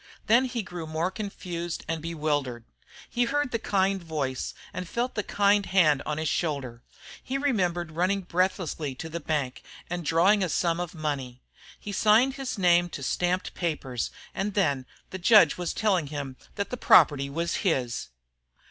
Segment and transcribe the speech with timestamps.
[0.25, 2.63] Then he grew more confused and bewildered.
[3.07, 6.81] He heard the kind voice and felt the kind hand on his shoulder.
[7.21, 9.61] He remembered running breathlessly to the bank
[9.91, 11.43] and drawing a sum of money.
[11.79, 14.09] He signed his name to stamped papers.
[14.33, 18.07] And then the judge was telling him that the property was his.